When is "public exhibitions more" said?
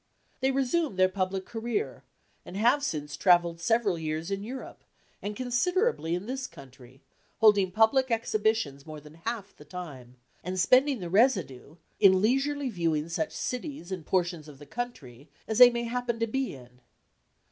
7.71-8.99